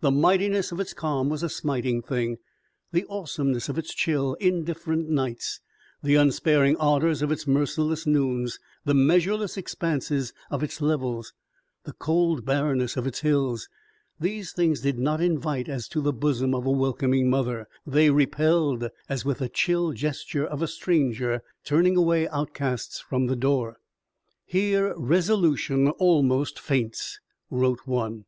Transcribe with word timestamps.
The 0.00 0.10
mightiness 0.10 0.72
of 0.72 0.80
its 0.80 0.92
calm 0.92 1.28
was 1.28 1.44
a 1.44 1.48
smiting 1.48 2.02
thing. 2.02 2.38
The 2.90 3.04
awesomeness 3.08 3.68
of 3.68 3.78
its 3.78 3.94
chill, 3.94 4.34
indifferent 4.40 5.08
nights, 5.08 5.60
the 6.02 6.16
unsparing 6.16 6.74
ardors 6.78 7.22
of 7.22 7.30
its 7.30 7.46
merciless 7.46 8.04
noons, 8.04 8.58
the 8.84 8.94
measureless 8.94 9.56
expanses 9.56 10.32
of 10.50 10.64
its 10.64 10.80
levels, 10.80 11.32
the 11.84 11.92
cold 11.92 12.44
barrenness 12.44 12.96
of 12.96 13.06
its 13.06 13.20
hills 13.20 13.68
these 14.18 14.50
things 14.50 14.80
did 14.80 14.98
not 14.98 15.20
invite 15.20 15.68
as 15.68 15.86
to 15.90 16.00
the 16.00 16.12
bosom 16.12 16.52
of 16.52 16.66
a 16.66 16.72
welcoming 16.72 17.30
mother; 17.30 17.68
they 17.86 18.10
repelled, 18.10 18.88
as 19.08 19.24
with 19.24 19.38
the 19.38 19.48
chill 19.48 19.92
gesture 19.92 20.44
of 20.44 20.62
a 20.62 20.66
stranger 20.66 21.44
turning 21.64 21.96
away 21.96 22.26
outcasts 22.30 22.98
from 22.98 23.28
the 23.28 23.36
door. 23.36 23.76
"Here 24.44 24.94
resolution 24.98 25.90
almost 25.90 26.58
faints!" 26.58 27.20
wrote 27.52 27.86
one. 27.86 28.24